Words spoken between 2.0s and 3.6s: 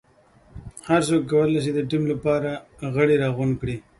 لپاره غړي راغونډ